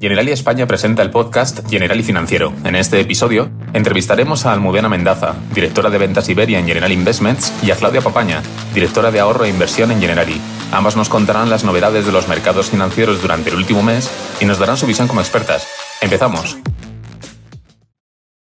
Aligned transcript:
Generali 0.00 0.32
España 0.32 0.66
presenta 0.66 1.02
el 1.02 1.10
podcast 1.10 1.68
Generali 1.70 2.02
Financiero. 2.02 2.52
En 2.64 2.74
este 2.74 3.00
episodio 3.00 3.50
entrevistaremos 3.72 4.44
a 4.44 4.52
Almudena 4.52 4.88
Mendaza, 4.88 5.36
directora 5.54 5.88
de 5.88 5.98
ventas 5.98 6.28
Iberia 6.28 6.58
en 6.58 6.66
Generali 6.66 6.94
Investments, 6.94 7.52
y 7.62 7.70
a 7.70 7.76
Claudia 7.76 8.00
Papaña, 8.00 8.42
directora 8.74 9.10
de 9.10 9.20
ahorro 9.20 9.44
e 9.44 9.50
inversión 9.50 9.92
en 9.92 10.00
Generali. 10.00 10.40
Ambas 10.72 10.96
nos 10.96 11.08
contarán 11.08 11.48
las 11.48 11.64
novedades 11.64 12.06
de 12.06 12.12
los 12.12 12.28
mercados 12.28 12.70
financieros 12.70 13.22
durante 13.22 13.50
el 13.50 13.56
último 13.56 13.82
mes 13.82 14.10
y 14.40 14.44
nos 14.44 14.58
darán 14.58 14.76
su 14.76 14.86
visión 14.86 15.08
como 15.08 15.20
expertas. 15.20 15.66
Empezamos. 16.02 16.58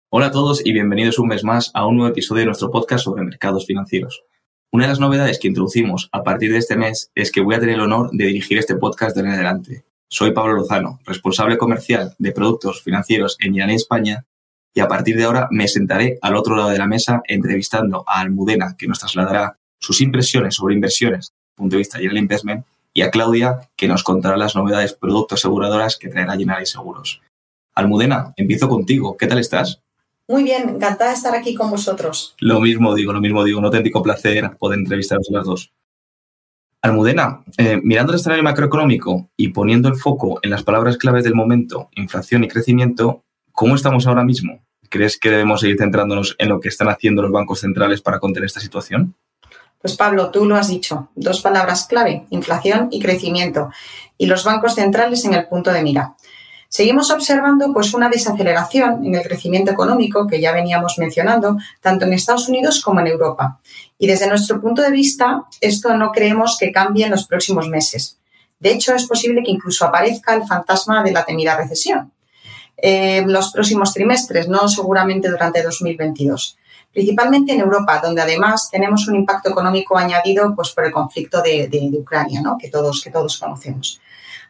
Hola 0.10 0.28
a 0.28 0.32
todos 0.32 0.66
y 0.66 0.74
bienvenidos 0.74 1.20
un 1.20 1.28
mes 1.28 1.44
más 1.44 1.72
a 1.74 1.86
un 1.86 1.98
nuevo 1.98 2.12
episodio 2.12 2.42
de 2.42 2.48
nuestro 2.48 2.72
podcast 2.72 3.06
sobre 3.06 3.24
mercados 3.24 3.66
financieros. 3.66 4.24
Una 4.72 4.86
de 4.86 4.90
las 4.90 5.00
novedades 5.00 5.40
que 5.40 5.48
introducimos 5.48 6.10
a 6.12 6.24
partir 6.24 6.52
de 6.52 6.58
este 6.58 6.76
mes 6.76 7.12
es 7.16 7.32
que 7.32 7.42
voy 7.42 7.56
a 7.56 7.60
tener 7.60 7.76
el 7.76 7.82
honor 7.82 8.10
de 8.12 8.26
dirigir 8.26 8.58
este 8.58 8.76
podcast 8.76 9.16
de 9.16 9.22
en 9.22 9.28
adelante. 9.28 9.85
Soy 10.08 10.32
Pablo 10.32 10.54
Lozano, 10.54 11.00
responsable 11.06 11.58
comercial 11.58 12.16
de 12.20 12.32
productos 12.32 12.82
financieros 12.82 13.38
en 13.40 13.56
Irán 13.56 13.72
España, 13.72 14.26
y 14.74 14.82
a 14.82 14.88
partir 14.88 15.18
de 15.18 15.24
ahora 15.24 15.48
me 15.52 15.68
sentaré 15.68 16.20
al 16.22 16.36
otro 16.36 16.56
lado 16.56 16.70
de 16.70 16.78
la 16.78 16.88
mesa 16.88 17.22
entrevistando 17.26 18.04
a 18.08 18.20
Almudena, 18.20 18.76
que 18.78 18.88
nos 18.88 19.00
trasladará 19.00 19.58
sus 19.80 20.02
impresiones 20.02 20.56
sobre 20.56 20.76
inversiones 20.76 21.32
desde 21.32 21.50
el 21.50 21.56
punto 21.56 21.76
de 21.76 21.80
vista 21.80 21.98
de 21.98 22.04
General 22.04 22.24
Investment, 22.24 22.66
y 22.94 23.02
a 23.02 23.12
Claudia, 23.12 23.70
que 23.76 23.88
nos 23.88 24.04
contará 24.04 24.38
las 24.38 24.56
novedades 24.56 24.94
productos 24.94 25.42
aseguradoras 25.42 25.98
que 25.98 26.08
traerá 26.08 26.38
General 26.38 26.66
Seguros. 26.66 27.22
Almudena, 27.74 28.34
empiezo 28.38 28.70
contigo. 28.70 29.18
¿Qué 29.18 29.28
tal 29.28 29.40
estás? 29.40 29.82
Muy 30.28 30.44
bien, 30.44 30.70
encantada 30.70 31.12
de 31.12 31.18
estar 31.18 31.36
aquí 31.36 31.56
con 31.56 31.70
vosotros. 31.70 32.36
Lo 32.40 32.62
mismo 32.62 32.96
digo, 32.96 33.12
lo 33.12 33.20
mismo 33.20 33.44
digo. 33.44 33.60
Un 33.60 33.66
auténtico 33.66 34.02
placer 34.02 34.50
poder 34.58 34.80
entrevistaros 34.80 35.28
a 35.30 35.38
las 35.38 35.46
dos. 35.46 35.72
Almudena, 36.86 37.44
eh, 37.58 37.80
mirando 37.84 38.14
el 38.14 38.20
escenario 38.20 38.44
macroeconómico 38.44 39.32
y 39.36 39.48
poniendo 39.50 39.90
el 39.90 39.96
foco 39.96 40.40
en 40.44 40.52
las 40.52 40.62
palabras 40.62 40.98
claves 40.98 41.24
del 41.24 41.34
momento, 41.34 41.90
inflación 41.96 42.44
y 42.44 42.48
crecimiento, 42.48 43.24
¿cómo 43.52 43.74
estamos 43.74 44.06
ahora 44.06 44.24
mismo? 44.24 44.64
¿Crees 44.88 45.18
que 45.18 45.32
debemos 45.32 45.62
seguir 45.62 45.80
centrándonos 45.80 46.36
en 46.38 46.50
lo 46.50 46.60
que 46.60 46.70
están 46.70 46.88
haciendo 46.90 47.24
los 47.24 47.32
bancos 47.32 47.62
centrales 47.62 48.04
para 48.04 48.20
contener 48.20 48.46
esta 48.46 48.60
situación? 48.60 49.16
Pues 49.82 49.98
Pablo, 49.98 50.30
tú 50.30 50.46
lo 50.46 50.56
has 50.56 50.68
dicho, 50.68 51.10
dos 51.16 51.42
palabras 51.42 51.88
clave, 51.88 52.28
inflación 52.30 52.90
y 52.92 53.02
crecimiento, 53.02 53.72
y 54.16 54.28
los 54.28 54.44
bancos 54.44 54.76
centrales 54.76 55.26
en 55.26 55.34
el 55.34 55.48
punto 55.48 55.74
de 55.74 55.82
mira. 55.82 56.16
Seguimos 56.76 57.10
observando 57.10 57.72
pues, 57.72 57.94
una 57.94 58.10
desaceleración 58.10 59.06
en 59.06 59.16
el 59.16 59.22
crecimiento 59.22 59.72
económico 59.72 60.28
que 60.28 60.42
ya 60.42 60.52
veníamos 60.52 60.98
mencionando, 60.98 61.58
tanto 61.80 62.04
en 62.04 62.12
Estados 62.12 62.50
Unidos 62.50 62.82
como 62.82 63.00
en 63.00 63.08
Europa. 63.08 63.62
Y 63.98 64.08
desde 64.08 64.28
nuestro 64.28 64.60
punto 64.60 64.82
de 64.82 64.92
vista, 64.92 65.46
esto 65.62 65.96
no 65.96 66.12
creemos 66.12 66.58
que 66.60 66.74
cambie 66.74 67.06
en 67.06 67.12
los 67.12 67.28
próximos 67.28 67.70
meses. 67.70 68.18
De 68.60 68.74
hecho, 68.74 68.94
es 68.94 69.08
posible 69.08 69.42
que 69.42 69.52
incluso 69.52 69.86
aparezca 69.86 70.36
el 70.36 70.46
fantasma 70.46 71.02
de 71.02 71.14
la 71.14 71.24
temida 71.24 71.56
recesión. 71.56 72.12
en 72.76 73.24
eh, 73.24 73.32
los 73.32 73.54
próximos 73.54 73.94
trimestres, 73.94 74.50
no 74.50 74.68
seguramente 74.68 75.30
durante 75.30 75.64
2022 75.64 76.58
principalmente 76.92 77.52
en 77.52 77.60
Europa, 77.60 78.00
donde 78.02 78.22
además 78.22 78.70
tenemos 78.72 79.06
un 79.10 79.16
impacto 79.16 79.50
económico 79.50 79.98
añadido 79.98 80.56
pues, 80.56 80.72
por 80.72 80.86
el 80.86 80.94
conflicto 80.94 81.42
de, 81.42 81.70
Ucrania, 82.00 82.42
¿no? 82.42 82.58
que, 82.58 82.70
todos, 82.70 83.02
que 83.04 83.12
todos 83.12 83.38
conocemos. 83.38 84.00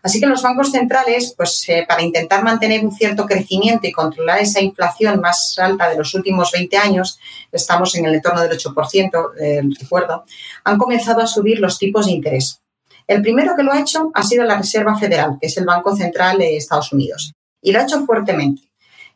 Así 0.06 0.20
que 0.20 0.28
los 0.28 0.44
bancos 0.44 0.70
centrales, 0.70 1.34
pues 1.36 1.68
eh, 1.68 1.84
para 1.88 2.04
intentar 2.04 2.44
mantener 2.44 2.86
un 2.86 2.92
cierto 2.92 3.26
crecimiento 3.26 3.88
y 3.88 3.92
controlar 3.92 4.38
esa 4.38 4.62
inflación 4.62 5.20
más 5.20 5.58
alta 5.58 5.90
de 5.90 5.98
los 5.98 6.14
últimos 6.14 6.52
20 6.52 6.78
años, 6.78 7.18
estamos 7.52 7.96
en 7.96 8.06
el 8.06 8.14
entorno 8.14 8.42
del 8.42 8.56
8%, 8.56 9.32
eh, 9.42 9.64
recuerdo, 9.82 10.24
han 10.64 10.78
comenzado 10.78 11.22
a 11.22 11.26
subir 11.26 11.60
los 11.60 11.80
tipos 11.80 12.06
de 12.06 12.12
interés. 12.12 12.62
El 13.08 13.24
primero 13.24 13.56
que 13.56 13.64
lo 13.64 13.72
ha 13.72 13.80
hecho 13.80 14.12
ha 14.14 14.22
sido 14.22 14.44
la 14.44 14.60
Reserva 14.60 14.96
Federal, 14.96 15.38
que 15.42 15.48
es 15.48 15.58
el 15.58 15.66
Banco 15.66 15.96
Central 15.96 16.38
de 16.38 16.56
Estados 16.56 16.94
Unidos, 16.94 17.34
y 17.60 17.72
lo 17.72 17.80
ha 17.80 17.84
hecho 17.86 18.06
fuertemente. 18.06 18.62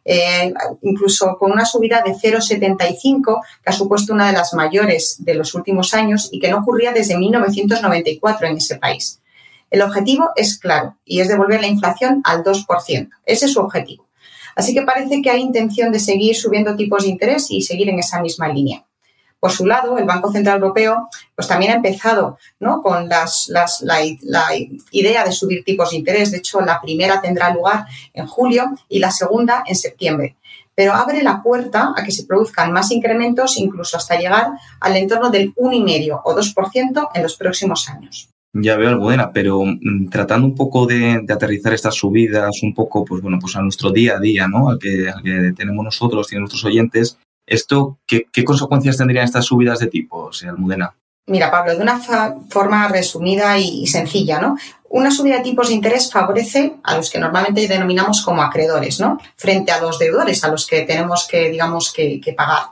Eh, 0.03 0.51
incluso 0.81 1.37
con 1.37 1.51
una 1.51 1.67
subida 1.67 2.01
de 2.03 2.15
0,75, 2.15 3.41
que 3.63 3.69
ha 3.69 3.73
supuesto 3.73 4.11
una 4.11 4.25
de 4.25 4.33
las 4.33 4.55
mayores 4.55 5.17
de 5.19 5.35
los 5.35 5.53
últimos 5.53 5.93
años 5.93 6.29
y 6.31 6.39
que 6.39 6.49
no 6.49 6.57
ocurría 6.57 6.93
desde 6.93 7.15
1994 7.15 8.47
en 8.47 8.57
ese 8.57 8.77
país. 8.77 9.19
El 9.69 9.81
objetivo 9.81 10.29
es 10.35 10.57
claro 10.57 10.97
y 11.05 11.19
es 11.19 11.27
devolver 11.27 11.61
la 11.61 11.67
inflación 11.67 12.21
al 12.23 12.43
2%. 12.43 13.09
Ese 13.25 13.45
es 13.45 13.53
su 13.53 13.59
objetivo. 13.59 14.07
Así 14.55 14.73
que 14.73 14.81
parece 14.81 15.21
que 15.21 15.29
hay 15.29 15.41
intención 15.41 15.91
de 15.91 15.99
seguir 15.99 16.35
subiendo 16.35 16.75
tipos 16.75 17.03
de 17.03 17.09
interés 17.09 17.49
y 17.49 17.61
seguir 17.61 17.89
en 17.89 17.99
esa 17.99 18.21
misma 18.21 18.47
línea. 18.47 18.83
Por 19.39 19.51
su 19.51 19.65
lado, 19.65 19.97
el 19.97 20.03
Banco 20.03 20.31
Central 20.31 20.57
Europeo 20.59 21.07
pues 21.33 21.47
también 21.47 21.71
ha 21.71 21.75
empezado 21.75 22.37
¿no? 22.59 22.81
con 22.81 23.07
las, 23.07 23.49
la, 23.49 23.99
idea 24.91 25.23
de 25.23 25.31
subir 25.31 25.63
tipos 25.63 25.91
de 25.91 25.97
interés. 25.97 26.31
De 26.31 26.39
hecho, 26.39 26.59
la 26.59 26.81
primera 26.81 27.21
tendrá 27.21 27.49
lugar 27.53 27.85
en 28.13 28.27
julio 28.27 28.65
y 28.89 28.99
la 28.99 29.11
segunda 29.11 29.63
en 29.65 29.75
septiembre. 29.75 30.35
Pero 30.75 30.93
abre 30.93 31.23
la 31.23 31.41
puerta 31.41 31.93
a 31.95 32.03
que 32.03 32.11
se 32.11 32.25
produzcan 32.25 32.73
más 32.73 32.91
incrementos, 32.91 33.57
incluso 33.57 33.95
hasta 33.95 34.19
llegar 34.19 34.51
al 34.81 34.97
entorno 34.97 35.29
del 35.29 35.53
1,5 35.55 36.21
o 36.23 36.35
2% 36.35 37.09
en 37.13 37.23
los 37.23 37.35
próximos 37.37 37.87
años. 37.87 38.29
Ya 38.53 38.77
veo 38.77 38.89
algo 38.89 39.03
buena, 39.03 39.31
pero 39.31 39.63
mm, 39.63 40.09
tratando 40.09 40.47
un 40.47 40.55
poco 40.55 40.87
de, 40.87 41.23
aterrizar 41.29 41.73
estas 41.73 41.95
subidas 41.95 42.63
un 42.63 42.73
poco, 42.73 43.05
pues 43.05 43.21
bueno, 43.21 43.37
pues 43.39 43.55
a 43.55 43.61
nuestro 43.61 43.91
día 43.91 44.17
a 44.17 44.19
día, 44.19 44.47
¿no? 44.47 44.69
Al 44.69 44.79
que, 44.79 45.11
tenemos 45.55 45.85
nosotros, 45.85 46.27
tienen 46.27 46.41
nuestros 46.43 46.65
oyentes, 46.65 47.17
¿esto 47.45 47.99
qué, 48.07 48.25
consecuencias 48.43 48.97
tendrían 48.97 49.25
estas 49.25 49.45
subidas 49.45 49.79
de 49.79 49.87
tipo, 49.87 50.33
sea, 50.33 50.49
Almudena? 50.49 50.95
Mira, 51.27 51.51
Pablo, 51.51 51.75
de 51.75 51.83
una 51.83 51.99
forma 52.49 52.87
resumida 52.87 53.59
y, 53.59 53.85
sencilla, 53.85 54.39
¿no? 54.39 54.57
Una 54.89 55.11
subida 55.11 55.37
de 55.37 55.43
tipos 55.43 55.67
de 55.67 55.75
interés 55.75 56.11
favorece 56.11 56.77
a 56.83 56.97
los 56.97 57.11
que 57.11 57.19
normalmente 57.19 57.67
denominamos 57.67 58.23
como 58.23 58.41
acreedores, 58.41 58.99
¿no? 58.99 59.19
Frente 59.35 59.71
a 59.71 59.79
los 59.79 59.99
deudores, 59.99 60.43
a 60.43 60.47
los 60.47 60.65
que 60.65 60.81
tenemos 60.81 61.27
que, 61.29 61.51
digamos, 61.51 61.93
que, 61.93 62.19
pagar. 62.35 62.71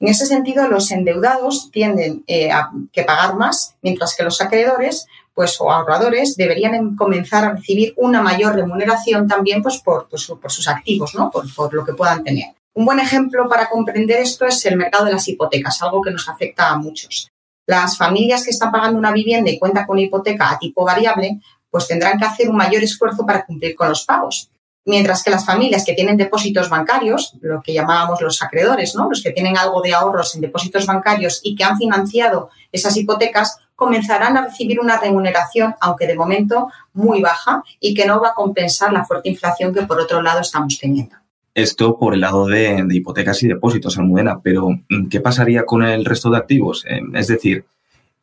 En 0.00 0.08
ese 0.08 0.26
sentido, 0.26 0.68
los 0.68 0.90
endeudados 0.92 1.70
tienden 1.72 2.22
eh, 2.26 2.52
a 2.52 2.70
que 2.92 3.02
pagar 3.02 3.36
más, 3.36 3.74
mientras 3.82 4.16
que 4.16 4.22
los 4.22 4.40
acreedores 4.40 5.06
pues, 5.34 5.60
o 5.60 5.70
ahorradores 5.70 6.36
deberían 6.36 6.96
comenzar 6.96 7.44
a 7.44 7.52
recibir 7.52 7.94
una 7.96 8.20
mayor 8.20 8.56
remuneración 8.56 9.28
también 9.28 9.62
pues, 9.62 9.78
por, 9.78 10.08
pues, 10.08 10.22
sus 10.22 10.68
activos, 10.68 11.14
¿no? 11.14 11.30
Por, 11.30 11.52
por, 11.54 11.72
lo 11.74 11.84
que 11.84 11.94
puedan 11.94 12.24
tener. 12.24 12.46
Un 12.74 12.84
buen 12.84 12.98
ejemplo 13.00 13.48
para 13.48 13.68
comprender 13.68 14.20
esto 14.20 14.46
es 14.46 14.64
el 14.66 14.76
mercado 14.76 15.04
de 15.04 15.12
las 15.12 15.26
hipotecas, 15.28 15.80
algo 15.82 16.02
que 16.02 16.10
nos 16.10 16.28
afecta 16.28 16.70
a 16.70 16.76
muchos. 16.76 17.30
Las 17.66 17.96
familias 17.96 18.44
que 18.44 18.50
están 18.50 18.72
pagando 18.72 18.98
una 18.98 19.12
vivienda 19.12 19.50
y 19.50 19.58
cuentan 19.58 19.86
con 19.86 19.94
una 19.94 20.06
hipoteca 20.06 20.50
a 20.50 20.58
tipo 20.58 20.84
variable, 20.84 21.40
pues 21.70 21.86
tendrán 21.86 22.18
que 22.18 22.24
hacer 22.24 22.48
un 22.48 22.56
mayor 22.56 22.82
esfuerzo 22.82 23.26
para 23.26 23.44
cumplir 23.44 23.74
con 23.76 23.88
los 23.88 24.04
pagos. 24.04 24.50
Mientras 24.88 25.22
que 25.22 25.28
las 25.28 25.44
familias 25.44 25.84
que 25.84 25.92
tienen 25.92 26.16
depósitos 26.16 26.70
bancarios, 26.70 27.34
lo 27.42 27.60
que 27.60 27.74
llamábamos 27.74 28.22
los 28.22 28.40
acreedores, 28.42 28.94
¿no? 28.94 29.06
los 29.10 29.22
que 29.22 29.32
tienen 29.32 29.58
algo 29.58 29.82
de 29.82 29.92
ahorros 29.92 30.34
en 30.34 30.40
depósitos 30.40 30.86
bancarios 30.86 31.40
y 31.44 31.54
que 31.54 31.62
han 31.62 31.76
financiado 31.76 32.48
esas 32.72 32.96
hipotecas, 32.96 33.58
comenzarán 33.76 34.38
a 34.38 34.46
recibir 34.46 34.80
una 34.80 34.98
remuneración, 34.98 35.74
aunque 35.82 36.06
de 36.06 36.14
momento 36.14 36.68
muy 36.94 37.20
baja, 37.20 37.62
y 37.78 37.92
que 37.92 38.06
no 38.06 38.18
va 38.18 38.30
a 38.30 38.34
compensar 38.34 38.90
la 38.90 39.04
fuerte 39.04 39.28
inflación 39.28 39.74
que 39.74 39.82
por 39.82 40.00
otro 40.00 40.22
lado 40.22 40.40
estamos 40.40 40.78
teniendo. 40.78 41.16
Esto 41.52 41.98
por 41.98 42.14
el 42.14 42.22
lado 42.22 42.46
de, 42.46 42.82
hipotecas 42.90 43.42
y 43.42 43.48
depósitos, 43.48 43.98
Almudena, 43.98 44.40
pero 44.42 44.70
mm, 44.70 45.08
¿qué 45.10 45.20
pasaría 45.20 45.66
con 45.66 45.82
el 45.82 46.06
resto 46.06 46.30
de 46.30 46.38
activos? 46.38 46.86
Eh, 46.88 47.02
es 47.12 47.26
decir, 47.26 47.66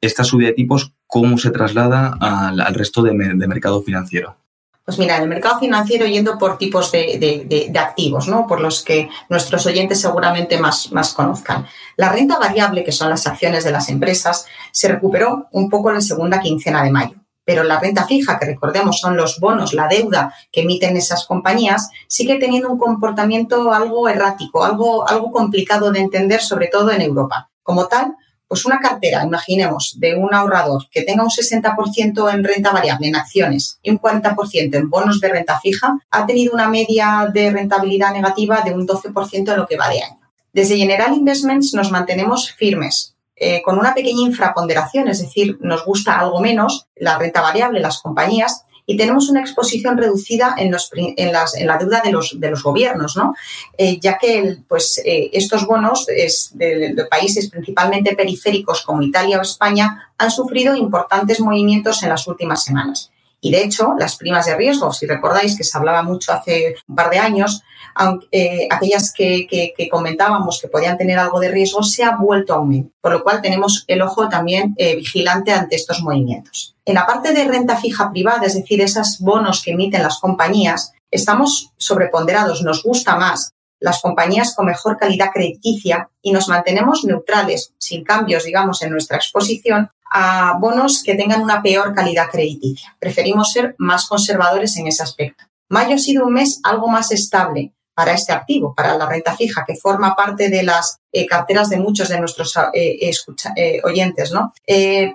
esta 0.02 0.24
subida 0.24 0.48
de 0.48 0.54
tipos, 0.54 0.94
¿cómo 1.06 1.38
se 1.38 1.52
traslada 1.52 2.18
al, 2.20 2.74
resto 2.74 3.04
de 3.04 3.14
mercado 3.14 3.84
financiero? 3.84 4.38
Pues 4.86 5.00
mira, 5.00 5.18
el 5.18 5.28
mercado 5.28 5.60
financiero 5.60 6.06
yendo 6.06 6.38
por 6.38 6.60
tipos 6.60 6.92
de, 6.92 7.74
activos, 7.76 8.28
¿no? 8.28 8.46
Por 8.46 8.62
los 8.62 8.84
que 8.84 9.10
nuestros 9.30 9.66
oyentes 9.66 10.00
seguramente 10.00 10.60
más, 10.60 10.92
más 10.92 11.14
conozcan. 11.14 11.66
La 11.98 12.10
renta 12.10 12.38
variable, 12.38 12.84
que 12.84 12.92
son 12.92 13.10
las 13.10 13.26
acciones 13.26 13.64
de 13.64 13.72
las 13.72 13.90
empresas, 13.90 14.46
se 14.72 14.88
recuperó 14.88 15.48
un 15.52 15.72
poco 15.72 15.90
en 15.90 15.96
la 15.96 16.02
segunda 16.02 16.40
quincena 16.40 16.84
de 16.84 16.92
mayo. 16.92 17.16
Pero 17.44 17.64
la 17.64 17.80
renta 17.80 18.06
fija, 18.06 18.38
que 18.38 18.46
recordemos 18.46 19.00
son 19.00 19.18
los 19.18 19.40
bonos, 19.40 19.74
la 19.74 19.88
deuda 19.88 20.34
que 20.52 20.62
emiten 20.62 20.98
esas 20.98 21.26
compañías, 21.26 21.90
sigue 22.08 22.38
teniendo 22.38 22.70
un 22.70 22.78
comportamiento 22.78 23.74
algo 23.74 24.08
errático, 24.08 24.64
algo, 24.64 25.08
algo 25.10 25.32
complicado 25.32 25.92
de 25.92 26.00
entender, 26.00 26.42
sobre 26.42 26.68
todo 26.68 26.92
en 26.92 27.02
Europa. 27.02 27.50
Como 27.64 27.88
tal, 27.88 28.16
pues 28.56 28.66
una 28.66 28.80
cartera, 28.80 29.22
imaginemos, 29.22 29.98
de 30.00 30.16
un 30.16 30.34
ahorrador 30.34 30.88
que 30.90 31.02
tenga 31.02 31.24
un 31.24 31.30
60% 31.30 32.34
en 32.34 32.42
renta 32.42 32.72
variable, 32.72 33.10
en 33.10 33.18
acciones, 33.18 33.80
y 33.84 33.90
un 33.90 34.00
40% 34.00 34.76
en 34.76 34.90
bonos 34.90 35.20
de 35.20 35.28
renta 35.28 35.60
fija, 35.60 35.98
ha 36.10 36.26
tenido 36.26 36.54
una 36.54 36.70
media 36.70 37.30
de 37.34 37.52
rentabilidad 37.52 38.14
negativa 38.14 38.62
de 38.62 38.74
un 38.74 38.88
12% 38.88 39.52
en 39.52 39.58
lo 39.58 39.68
que 39.68 39.76
va 39.76 39.90
de 39.90 40.04
año. 40.04 40.22
Desde 40.54 40.78
General 40.78 41.14
Investments 41.14 41.74
nos 41.74 41.92
mantenemos 41.92 42.50
firmes, 42.50 43.18
eh, 43.36 43.62
con 43.62 43.78
una 43.78 43.94
pequeña 43.94 44.22
infraponderación, 44.22 45.10
es 45.10 45.20
decir, 45.20 45.58
nos 45.60 45.84
gusta 45.84 46.18
algo 46.18 46.40
menos 46.40 46.88
la 46.96 47.20
renta 47.20 47.42
variable, 47.42 47.82
las 47.82 48.02
compañías, 48.02 48.64
y 48.86 48.98
tenemos 48.98 49.30
una 49.30 49.42
exposición 49.42 49.98
reducida 49.98 50.56
en, 50.58 50.72
la 50.72 51.78
deuda 51.78 52.02
de 52.02 52.12
los, 52.12 52.64
gobiernos, 52.64 53.16
¿no? 53.18 53.34
Eh, 53.78 54.00
ya 54.00 54.18
que 54.18 54.58
pues, 54.68 55.02
eh, 55.04 55.30
estos 55.34 55.66
bonos 55.66 56.06
de, 56.06 57.08
países 57.10 57.50
principalmente 57.50 58.16
periféricos 58.16 58.82
como 58.82 59.02
Italia 59.02 59.40
o 59.40 59.42
España 59.42 60.12
han 60.18 60.32
sufrido 60.32 60.76
importantes 60.76 61.40
movimientos 61.40 62.04
en 62.04 62.10
las 62.10 62.28
últimas 62.28 62.64
semanas. 62.64 63.12
Y 63.46 63.52
de 63.52 63.64
hecho, 63.64 63.94
las 64.00 64.16
primas 64.16 64.48
de 64.48 64.56
riesgo, 64.56 64.92
si 64.92 65.06
recordáis 65.06 65.56
que 65.56 65.64
se 65.64 65.78
hablaba 65.78 66.02
mucho 66.02 66.34
hace 66.34 66.74
un 66.88 66.96
par 66.96 67.12
de 67.12 67.20
años, 67.20 67.62
aunque, 67.94 68.26
eh, 68.32 68.68
aquellas 68.72 69.14
que, 69.16 69.72
comentábamos 69.92 70.60
que 70.60 70.68
podían 70.68 70.98
tener 70.98 71.20
algo 71.20 71.40
de 71.40 71.52
riesgo, 71.52 71.84
se 71.84 72.04
ha 72.04 72.16
vuelto 72.16 72.54
a 72.54 72.58
aumentar, 72.58 72.92
por 73.00 73.12
lo 73.12 73.24
cual 73.24 73.44
tenemos 73.44 73.84
el 73.86 74.02
ojo 74.02 74.30
también 74.30 74.74
eh, 74.78 74.96
vigilante 74.96 75.52
ante 75.52 75.76
estos 75.76 76.02
movimientos. 76.02 76.76
En 76.86 76.96
la 76.96 77.06
parte 77.06 77.34
de 77.34 77.44
renta 77.44 77.78
fija 77.78 78.10
privada, 78.10 78.48
es 78.48 78.56
decir, 78.56 78.82
esos 78.82 79.20
bonos 79.20 79.62
que 79.62 79.74
emiten 79.74 80.02
las 80.02 80.18
compañías, 80.18 80.94
estamos 81.12 81.70
sobreponderados, 81.78 82.64
nos 82.64 82.82
gusta 82.82 83.16
más 83.16 83.52
las 83.80 84.02
compañías 84.02 84.56
con 84.56 84.66
mejor 84.66 84.98
calidad 84.98 85.32
crediticia 85.34 86.10
y 86.22 86.32
nos 86.32 86.48
mantenemos 86.48 87.04
neutrales, 87.04 87.74
sin 87.78 88.04
cambios, 88.04 88.44
digamos, 88.44 88.82
en 88.82 88.92
nuestra 88.92 89.18
exposición 89.18 89.90
a 90.12 90.58
bonos 90.60 91.04
que 91.04 91.16
tengan 91.16 91.42
una 91.42 91.62
peor 91.62 91.94
calidad 91.94 92.30
crediticia. 92.32 92.96
Preferimos 93.00 93.52
ser 93.52 93.76
más 93.78 94.08
conservadores 94.08 94.78
en 94.78 94.88
ese 94.88 95.04
aspecto. 95.04 95.44
Mayo 95.70 95.96
ha 95.96 96.00
sido 96.00 96.26
un 96.26 96.34
mes 96.34 96.60
algo 96.64 96.88
más 96.88 97.12
estable 97.12 97.74
para 97.96 98.14
este 98.14 98.34
activo, 98.34 98.76
para 98.76 98.98
la 98.98 99.08
renta 99.08 99.36
fija, 99.36 99.64
que 99.66 99.76
forma 99.76 100.16
parte 100.16 100.50
de 100.50 100.64
las 100.64 101.00
eh, 101.12 101.26
carteras 101.26 101.70
de 101.70 101.80
muchos 101.80 102.10
de 102.10 102.20
nuestros 102.20 102.56
eh, 102.74 103.10
eh, 103.10 103.82
oyentes, 103.84 104.32
¿no? 104.32 104.54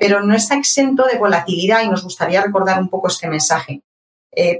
pero 0.00 0.22
no 0.22 0.34
está 0.34 0.56
exento 0.56 1.04
de 1.04 1.18
volatilidad 1.18 1.82
y 1.82 1.88
nos 1.88 2.02
gustaría 2.02 2.42
recordar 2.42 2.80
un 2.80 2.88
poco 2.88 3.08
este 3.08 3.28
mensaje. 3.28 3.82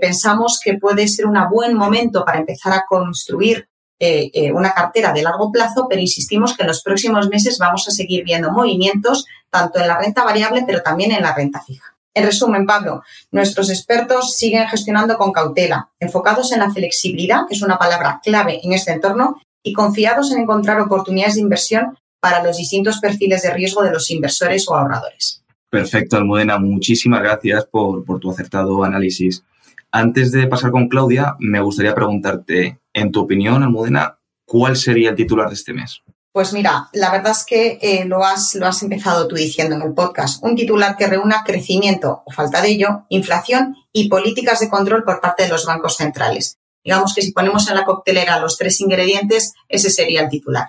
pensamos 0.01 0.61
que 0.63 0.75
puede 0.75 1.09
ser 1.09 1.27
un 1.27 1.39
buen 1.51 1.75
momento 1.75 2.25
para 2.25 2.39
empezar 2.39 2.75
a 2.75 2.85
construir 2.87 3.70
eh, 4.03 4.31
eh, 4.33 4.51
una 4.51 4.73
cartera 4.73 5.13
de 5.13 5.23
largo 5.23 5.53
plazo, 5.53 5.87
pero 5.87 6.01
insistimos 6.01 6.57
que 6.57 6.63
en 6.63 6.69
los 6.69 6.83
próximos 6.83 7.29
meses 7.29 7.59
vamos 7.59 7.87
a 7.87 7.91
seguir 7.91 8.25
viendo 8.25 8.51
movimientos 8.51 9.27
tanto 9.51 9.79
en 9.79 9.89
la 9.89 9.99
renta 9.99 10.25
variable, 10.25 10.65
pero 10.67 10.81
también 10.81 11.13
en 11.13 11.21
la 11.21 11.35
renta 11.35 11.61
fija. 11.61 11.95
En 12.15 12.25
resumen, 12.25 12.65
Pablo, 12.65 13.03
nuestros 13.31 13.69
expertos 13.69 14.37
siguen 14.37 14.67
gestionando 14.69 15.19
con 15.19 15.33
cautela, 15.33 15.91
enfocados 16.01 16.51
en 16.53 16.61
la 16.61 16.71
flexibilidad, 16.71 17.47
que 17.47 17.55
es 17.55 17.63
una 17.63 17.79
palabra 17.79 18.21
clave 18.25 18.61
en 18.63 18.73
este 18.73 18.93
entorno, 18.93 19.41
y 19.63 19.75
confiados 19.75 20.33
en 20.33 20.41
encontrar 20.41 20.81
oportunidades 20.81 21.35
de 21.35 21.43
inversión 21.43 21.99
para 22.21 22.43
los 22.43 22.57
distintos 22.57 23.01
perfiles 23.01 23.43
de 23.43 23.51
riesgo 23.51 23.83
de 23.83 23.93
los 23.93 24.11
inversores 24.11 24.67
o 24.67 24.75
ahorradores. 24.75 25.43
Perfecto, 25.69 26.17
Almudena. 26.17 26.59
Muchísimas 26.59 27.23
gracias 27.23 27.67
por, 27.67 28.05
por 28.05 28.19
tu 28.19 28.31
acertado 28.31 28.83
análisis. 28.83 29.45
Antes 29.93 30.31
de 30.31 30.47
pasar 30.47 30.71
con 30.71 30.89
Claudia, 30.89 31.37
me 31.41 31.61
gustaría 31.61 31.95
preguntarte, 31.95 32.81
en 32.93 33.11
tu 33.11 33.21
opinión, 33.21 33.63
Almudena, 33.63 34.19
¿cuál 34.45 34.77
sería 34.77 35.11
el 35.11 35.17
titular 35.17 35.49
de 35.49 35.55
este 35.55 35.73
mes? 35.73 36.03
Pues 36.33 36.53
mira, 36.53 36.89
la 36.93 37.11
verdad 37.11 37.33
es 37.33 37.45
que 37.45 37.79
eh, 37.83 38.05
lo, 38.05 38.25
has, 38.25 38.55
lo 38.55 38.67
has 38.67 38.81
empezado 38.85 39.27
tú 39.27 39.35
diciendo 39.35 39.75
en 39.75 39.83
el 39.83 39.93
podcast. 39.93 40.45
Un 40.45 40.55
titular 40.55 40.97
que 40.97 41.09
reúna 41.09 41.43
crecimiento 41.45 42.23
o 42.25 42.31
falta 42.31 42.63
de 42.63 42.71
ello, 42.71 43.05
inflación 43.09 43.77
y 43.93 44.09
políticas 44.09 44.61
de 44.61 44.69
control 44.69 45.03
por 45.03 45.21
parte 45.21 45.43
de 45.43 45.49
los 45.49 45.67
bancos 45.67 45.97
centrales. 45.97 46.59
Digamos 46.85 47.13
que 47.15 47.23
si 47.23 47.33
ponemos 47.33 47.69
en 47.69 47.75
la 47.75 47.85
coctelera 47.85 48.39
los 48.39 48.57
tres 48.57 48.81
ingredientes, 48.81 49.55
ese 49.69 49.91
sería 49.91 50.23
el 50.23 50.29
titular. 50.29 50.69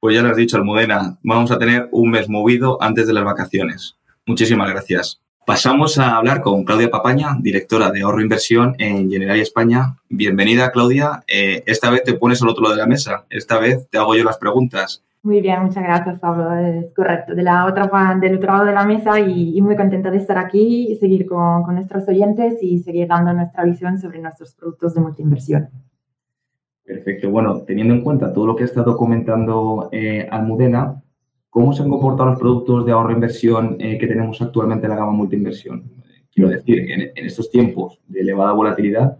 Pues 0.00 0.16
ya 0.16 0.22
lo 0.22 0.30
has 0.30 0.36
dicho, 0.36 0.56
Almudena, 0.56 1.18
vamos 1.22 1.50
a 1.50 1.58
tener 1.58 1.88
un 1.92 2.10
mes 2.10 2.28
movido 2.30 2.82
antes 2.82 3.06
de 3.06 3.12
las 3.12 3.24
vacaciones. 3.24 3.96
Muchísimas 4.26 4.70
gracias. 4.70 5.21
Pasamos 5.44 5.98
a 5.98 6.16
hablar 6.16 6.40
con 6.40 6.62
Claudia 6.62 6.88
Papaña, 6.88 7.36
directora 7.40 7.90
de 7.90 8.02
ahorro 8.02 8.20
e 8.20 8.22
inversión 8.22 8.76
en 8.78 9.10
Generali 9.10 9.40
España. 9.40 9.96
Bienvenida, 10.08 10.70
Claudia. 10.70 11.24
Eh, 11.26 11.64
esta 11.66 11.90
vez 11.90 12.04
te 12.04 12.14
pones 12.14 12.40
al 12.42 12.48
otro 12.48 12.62
lado 12.62 12.76
de 12.76 12.82
la 12.82 12.86
mesa. 12.86 13.24
Esta 13.28 13.58
vez 13.58 13.88
te 13.90 13.98
hago 13.98 14.14
yo 14.14 14.22
las 14.22 14.38
preguntas. 14.38 15.04
Muy 15.24 15.40
bien, 15.40 15.60
muchas 15.64 15.82
gracias, 15.82 16.20
Pablo. 16.20 16.54
Es 16.54 16.94
correcto. 16.94 17.34
De 17.34 17.42
la 17.42 17.66
otra, 17.66 17.90
del 18.20 18.36
otro 18.36 18.52
lado 18.52 18.64
de 18.66 18.72
la 18.72 18.84
mesa 18.84 19.18
y, 19.18 19.60
muy 19.60 19.74
contenta 19.74 20.12
de 20.12 20.18
estar 20.18 20.38
aquí 20.38 20.92
y 20.92 20.96
seguir 20.96 21.26
con, 21.26 21.64
con, 21.64 21.74
nuestros 21.74 22.08
oyentes 22.08 22.62
y 22.62 22.78
seguir 22.78 23.08
dando 23.08 23.32
nuestra 23.32 23.64
visión 23.64 23.98
sobre 23.98 24.20
nuestros 24.20 24.54
productos 24.54 24.94
de 24.94 25.00
multiinversión. 25.00 25.70
Perfecto. 26.84 27.30
Bueno, 27.30 27.62
teniendo 27.62 27.94
en 27.94 28.02
cuenta 28.02 28.32
todo 28.32 28.46
lo 28.46 28.54
que 28.54 28.62
ha 28.62 28.66
estado 28.66 28.96
comentando 28.96 29.88
eh, 29.90 30.28
Almudena, 30.30 31.02
¿Cómo 31.52 31.74
se 31.74 31.82
han 31.82 31.90
comportado 31.90 32.30
los 32.30 32.38
productos 32.38 32.86
de 32.86 32.92
ahorro 32.92 33.10
e 33.10 33.12
inversión 33.12 33.76
eh, 33.78 33.98
que 33.98 34.06
tenemos 34.06 34.40
actualmente 34.40 34.86
en 34.86 34.90
la 34.92 34.96
gama 34.96 35.12
multiinversión? 35.12 35.84
Quiero 36.34 36.48
decir, 36.48 36.90
en, 36.90 37.12
en, 37.14 37.26
estos 37.26 37.50
tiempos 37.50 38.00
de 38.08 38.20
elevada 38.20 38.52
volatilidad, 38.52 39.18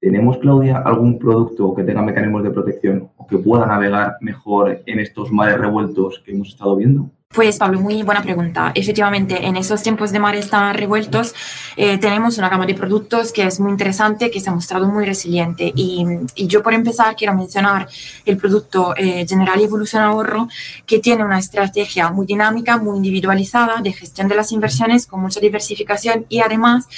¿tenemos, 0.00 0.38
Claudia, 0.38 0.78
algún 0.78 1.18
producto 1.18 1.74
que 1.74 1.84
tenga 1.84 2.00
mecanismos 2.00 2.42
de 2.42 2.52
protección 2.52 3.10
o 3.18 3.26
que 3.26 3.36
pueda 3.36 3.66
navegar 3.66 4.16
mejor 4.22 4.82
en 4.86 4.98
estos 4.98 5.30
mares 5.30 5.58
revueltos 5.58 6.22
que 6.24 6.32
hemos 6.32 6.48
estado 6.48 6.74
viendo? 6.74 7.10
Pues 7.34 7.58
Pablo, 7.58 7.78
muy 7.78 8.02
buena 8.02 8.22
pregunta. 8.22 8.72
Efectivamente, 8.74 9.46
en 9.46 9.56
esos 9.58 9.82
tiempos 9.82 10.12
de 10.12 10.18
mares 10.18 10.48
tan 10.48 10.72
revueltos 10.74 11.34
eh, 11.76 11.98
tenemos 11.98 12.38
una 12.38 12.48
gama 12.48 12.64
de 12.64 12.74
productos 12.74 13.32
que 13.32 13.44
es 13.44 13.60
muy 13.60 13.70
interesante, 13.70 14.30
que 14.30 14.40
se 14.40 14.48
ha 14.48 14.54
mostrado 14.54 14.88
muy 14.88 15.04
resiliente. 15.04 15.70
Y, 15.76 16.06
yo 16.36 16.62
por 16.62 16.72
empezar 16.72 17.14
quiero 17.16 17.34
mencionar 17.34 17.86
el 18.24 18.38
producto 18.38 18.94
eh, 18.96 19.26
General 19.28 19.60
Evolución 19.60 20.02
Ahorro, 20.02 20.48
que 20.86 21.00
tiene 21.00 21.22
una 21.22 21.38
estrategia 21.38 22.10
muy 22.10 22.24
dinámica, 22.24 22.78
muy 22.78 22.96
individualizada 22.96 23.82
de 23.82 23.92
gestión 23.92 24.26
de 24.28 24.34
las 24.34 24.50
inversiones 24.50 25.06
con 25.06 25.20
mucha 25.20 25.38
diversificación 25.38 26.24
y 26.30 26.40
además 26.40 26.88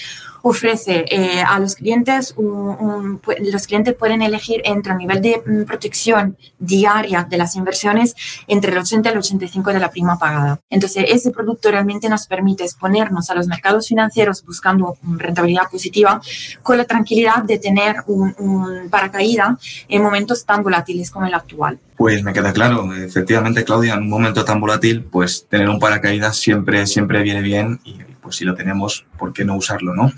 ofrece 0.42 1.04
eh, 1.08 1.42
a 1.42 1.58
los 1.58 1.74
clientes, 1.74 2.34
los 2.36 3.66
clientes 3.66 3.94
pueden 3.94 4.22
elegir 4.22 4.62
entre 4.64 4.92
el 4.92 4.98
nivel 4.98 5.20
de 5.20 5.42
mm, 5.44 5.64
protección 5.64 6.36
diaria 6.58 7.26
de 7.28 7.36
las 7.36 7.56
inversiones 7.56 8.14
entre 8.46 8.72
el 8.72 8.78
80 8.78 9.08
y 9.08 9.12
el 9.12 9.18
85 9.18 9.72
de 9.72 9.80
la 9.80 9.90
prima 9.90 10.18
pagada. 10.18 10.60
Entonces, 10.70 11.04
ese 11.08 11.30
producto 11.30 11.70
realmente 11.70 12.08
nos 12.08 12.26
permite 12.26 12.64
exponernos 12.64 13.30
a 13.30 13.34
los 13.34 13.46
mercados 13.46 13.88
financieros 13.88 14.44
buscando 14.44 14.96
rentabilidad 15.02 15.64
positiva 15.70 16.20
con 16.62 16.78
la 16.78 16.84
tranquilidad 16.84 17.42
de 17.44 17.58
tener 17.58 17.96
un, 18.06 18.34
un 18.38 18.90
paracaída 18.90 19.58
en 19.88 20.02
momentos 20.02 20.44
tan 20.44 20.62
volátiles 20.62 21.10
como 21.10 21.26
el 21.26 21.34
actual. 21.34 21.78
Pues 21.96 22.22
me 22.22 22.32
queda 22.32 22.52
claro, 22.54 22.94
efectivamente, 22.94 23.62
Claudia, 23.62 23.94
en 23.94 24.04
un 24.04 24.08
momento 24.08 24.42
tan 24.42 24.58
volátil, 24.58 25.04
pues 25.04 25.46
tener 25.46 25.68
un 25.68 25.78
paracaídas 25.78 26.36
siempre, 26.36 26.86
siempre 26.86 27.22
viene 27.22 27.42
bien 27.42 27.78
y 27.84 27.98
pues 28.30 28.36
si 28.36 28.44
lo 28.44 28.54
tenemos, 28.54 29.06
¿por 29.18 29.32
qué 29.32 29.44
no 29.44 29.56
usarlo, 29.56 29.92
no? 29.92 30.12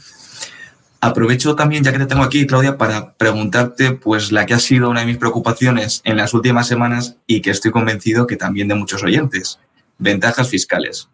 Aprovecho 1.00 1.56
también, 1.56 1.82
ya 1.82 1.92
que 1.92 1.98
te 1.98 2.04
tengo 2.04 2.22
aquí, 2.22 2.46
Claudia, 2.46 2.76
para 2.76 3.14
preguntarte, 3.14 3.92
pues, 3.92 4.32
la 4.32 4.44
que 4.44 4.52
ha 4.52 4.58
sido 4.58 4.90
una 4.90 5.00
de 5.00 5.06
mis 5.06 5.16
preocupaciones 5.16 6.02
en 6.04 6.18
las 6.18 6.34
últimas 6.34 6.68
semanas 6.68 7.16
y 7.26 7.40
que 7.40 7.50
estoy 7.50 7.70
convencido 7.70 8.26
que 8.26 8.36
también 8.36 8.68
de 8.68 8.74
muchos 8.74 9.02
oyentes, 9.02 9.60
ventajas 9.96 10.50
fiscales. 10.50 11.08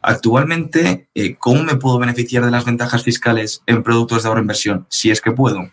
Actualmente, 0.00 1.10
eh, 1.14 1.36
¿cómo 1.36 1.62
me 1.64 1.76
puedo 1.76 1.98
beneficiar 1.98 2.46
de 2.46 2.50
las 2.50 2.64
ventajas 2.64 3.02
fiscales 3.02 3.62
en 3.66 3.82
productos 3.82 4.22
de 4.22 4.28
ahorro 4.28 4.40
e 4.40 4.44
inversión, 4.44 4.86
si 4.88 5.10
es 5.10 5.20
que 5.20 5.32
puedo? 5.32 5.70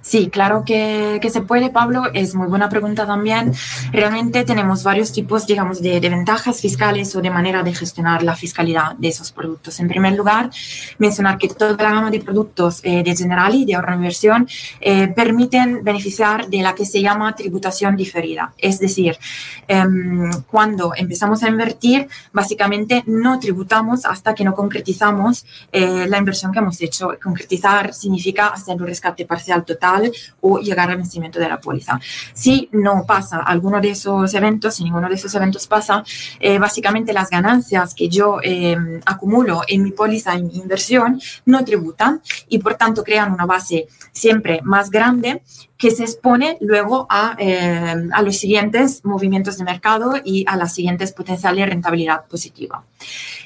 Sí, 0.00 0.28
claro 0.28 0.64
que, 0.64 1.20
se 1.30 1.40
puede, 1.40 1.70
Pablo. 1.70 2.04
Es 2.14 2.34
muy 2.34 2.46
buena 2.46 2.68
pregunta 2.68 3.06
también. 3.06 3.52
Realmente 3.92 4.44
tenemos 4.44 4.82
varios 4.82 5.12
tipos, 5.12 5.46
digamos, 5.46 5.82
de, 5.82 6.00
ventajas 6.00 6.60
fiscales 6.60 7.14
o 7.16 7.20
de 7.20 7.30
manera 7.30 7.62
de 7.62 7.74
gestionar 7.74 8.22
la 8.22 8.36
fiscalidad 8.36 8.94
de 8.96 9.08
esos 9.08 9.32
productos. 9.32 9.80
En 9.80 9.88
primer 9.88 10.14
lugar, 10.14 10.50
mencionar 10.98 11.36
que 11.38 11.48
toda 11.48 11.72
la 11.72 11.90
gama 11.90 12.10
de 12.10 12.20
productos 12.20 12.80
eh, 12.84 13.02
de 13.02 13.16
Generali, 13.16 13.64
de 13.64 13.74
ahorro 13.74 13.94
inversión, 13.94 14.48
eh, 14.80 15.08
permiten 15.08 15.82
beneficiar 15.82 16.48
de 16.48 16.62
la 16.62 16.74
que 16.74 16.84
se 16.86 17.00
llama 17.02 17.34
tributación 17.34 17.96
diferida. 17.96 18.52
Es 18.58 18.78
decir, 18.78 19.18
em, 19.66 20.30
cuando 20.50 20.92
empezamos 20.96 21.42
a 21.42 21.48
invertir, 21.48 22.08
básicamente 22.32 23.02
no 23.06 23.38
tributamos 23.38 24.04
hasta 24.04 24.34
que 24.34 24.44
no 24.44 24.54
concretizamos 24.54 25.44
eh, 25.72 26.06
la 26.08 26.18
inversión 26.18 26.52
que 26.52 26.58
hemos 26.58 26.80
hecho. 26.80 27.10
Concretizar 27.22 27.92
significa 27.94 28.48
hacer 28.48 28.76
un 28.76 28.86
rescate 28.86 29.26
parcial 29.26 29.64
total 29.66 30.10
o 30.40 30.58
llegar 30.58 30.90
al 30.90 30.96
vencimiento 30.96 31.38
de 31.38 31.48
la 31.48 31.60
póliza. 31.60 32.00
Si 32.32 32.68
no 32.72 33.04
pasa 33.06 33.38
alguno 33.38 33.80
de 33.80 33.90
esos 33.90 34.32
eventos, 34.34 34.76
si 34.76 34.84
ninguno 34.84 35.08
de 35.08 35.14
esos 35.16 35.34
eventos 35.34 35.66
pasa, 35.66 36.04
eh, 36.40 36.58
básicamente 36.58 37.12
las 37.12 37.28
ganancias 37.28 37.94
que 37.94 38.08
yo 38.08 38.38
eh, 38.42 38.76
acumulo 39.04 39.62
en 39.66 39.82
mi 39.82 39.90
póliza, 39.90 40.34
en 40.34 40.46
mi 40.46 40.56
inversión, 40.56 41.20
no 41.44 41.64
tributan 41.64 42.22
y 42.48 42.58
por 42.58 42.74
tanto 42.74 43.02
crean 43.04 43.32
una 43.32 43.46
base 43.46 43.88
siempre 44.12 44.60
más 44.62 44.90
grande 44.90 45.42
que 45.76 45.90
se 45.90 46.04
expone 46.04 46.56
luego 46.60 47.06
a, 47.10 47.36
eh, 47.38 48.08
a, 48.12 48.22
los 48.22 48.38
siguientes 48.38 49.04
movimientos 49.04 49.58
de 49.58 49.64
mercado 49.64 50.14
y 50.24 50.44
a 50.48 50.56
las 50.56 50.74
siguientes 50.74 51.12
potenciales 51.12 51.68
rentabilidad 51.68 52.24
positiva. 52.26 52.84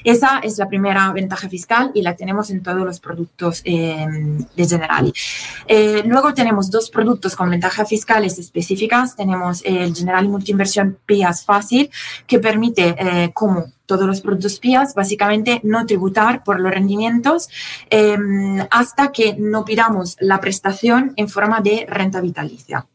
Esa 0.03 0.39
es 0.39 0.57
la 0.57 0.67
primera 0.67 1.11
ventaja 1.11 1.49
fiscal 1.49 1.91
y 1.93 2.01
la 2.01 2.15
tenemos 2.15 2.49
en 2.49 2.63
todos 2.63 2.85
los 2.85 2.99
productos 2.99 3.61
eh, 3.65 4.07
de 4.55 4.67
Generali. 4.67 5.13
Eh, 5.67 6.03
luego 6.05 6.33
tenemos 6.33 6.71
dos 6.71 6.89
productos 6.89 7.35
con 7.35 7.49
ventajas 7.49 7.87
fiscales 7.89 8.39
específicas. 8.39 9.15
Tenemos 9.15 9.61
el 9.65 9.93
Generali 9.93 10.27
Multiinversión 10.27 10.97
PIAS 11.05 11.43
Fácil, 11.45 11.89
que 12.25 12.39
permite, 12.39 13.31
como 13.33 13.71
todos 13.91 14.07
los 14.07 14.21
productos 14.21 14.57
PIAs, 14.57 14.95
básicamente 14.95 15.59
no 15.63 15.85
tributar 15.85 16.45
por 16.45 16.61
los 16.61 16.71
rendimientos 16.71 17.49
em, 17.89 18.65
hasta 18.71 19.11
que 19.11 19.35
no 19.37 19.65
pidamos 19.65 20.15
la 20.21 20.39
prestación 20.39 21.11
en 21.17 21.27
forma 21.27 21.59
de 21.59 21.85
renta 21.89 22.21
vitalicia. 22.21 22.87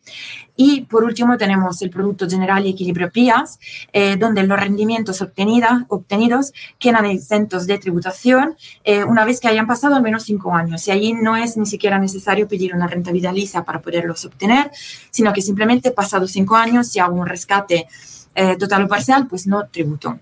Y 0.57 0.87
por 0.87 1.05
último 1.05 1.37
tenemos 1.37 1.83
el 1.83 1.91
Producto 1.91 2.27
General 2.27 2.65
y 2.65 2.71
Equilibrio 2.71 3.11
PIAS, 3.11 3.59
eh, 3.93 4.17
donde 4.17 4.43
los 4.45 4.59
rendimientos 4.59 5.21
obtenidos 5.21 6.55
quedan 6.79 7.05
exentos 7.05 7.67
de 7.67 7.77
tributación 7.77 8.57
eh, 8.83 9.05
una 9.05 9.27
vez 9.27 9.39
que 9.39 9.49
hayan 9.49 9.67
pasado 9.67 9.97
al 9.97 10.03
menos 10.03 10.23
cinco 10.23 10.55
años. 10.55 10.89
Y 10.89 10.93
allí 10.93 11.13
no 11.13 11.37
es 11.37 11.59
ni 11.59 11.67
siquiera 11.67 11.99
necesario 11.99 12.49
pedir 12.49 12.75
una 12.75 12.87
renta 12.87 13.13
vitalicia 13.13 13.65
para 13.65 13.83
poderlos 13.83 14.25
obtener, 14.25 14.71
sino 15.11 15.35
que 15.35 15.43
simplemente 15.43 15.91
pasados 15.91 16.31
cinco 16.33 16.57
años, 16.57 16.89
si 16.89 17.01
hago 17.01 17.17
un 17.17 17.27
rescate 17.27 17.87
eh, 18.35 18.57
total 18.57 18.85
o 18.85 18.89
parcial, 18.89 19.27
pues 19.27 19.47
no 19.47 19.67
tributo. 19.69 20.19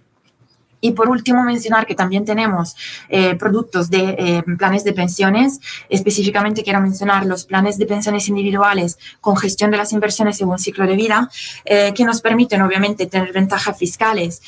Y 0.84 0.92
por 0.92 1.08
último, 1.08 1.42
mencionar 1.42 1.86
que 1.86 1.94
también 1.94 2.26
tenemos 2.26 2.76
eh, 3.08 3.36
productos 3.36 3.88
de 3.88 4.16
eh, 4.18 4.42
planes 4.58 4.84
de 4.84 4.92
pensiones. 4.92 5.58
Específicamente 5.88 6.62
quiero 6.62 6.78
mencionar 6.82 7.24
los 7.24 7.46
planes 7.46 7.78
de 7.78 7.86
pensiones 7.86 8.28
individuales 8.28 8.98
con 9.22 9.34
gestión 9.34 9.70
de 9.70 9.78
las 9.78 9.94
inversiones 9.94 10.36
según 10.36 10.58
ciclo 10.58 10.86
de 10.86 10.94
vida, 10.94 11.30
eh, 11.64 11.94
que 11.94 12.04
nos 12.04 12.20
permiten 12.20 12.60
obviamente 12.60 13.06
tener 13.06 13.32
ventajas 13.32 13.78
fiscales, 13.78 14.42